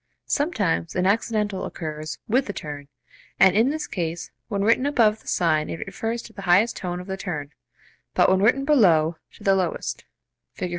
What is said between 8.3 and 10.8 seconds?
written below, to the lowest (Fig.